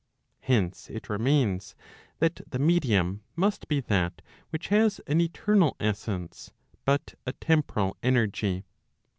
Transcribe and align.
Hence 0.39 0.89
it 0.89 1.09
remains 1.11 1.75
that 2.17 2.41
the 2.49 2.57
medium 2.57 3.21
must 3.35 3.67
be 3.67 3.81
that 3.81 4.23
which 4.49 4.69
has 4.69 4.99
an 5.05 5.21
eternal 5.21 5.75
essence, 5.79 6.51
but 6.85 7.13
a 7.27 7.33
temporal 7.33 7.95
energy. 8.01 8.65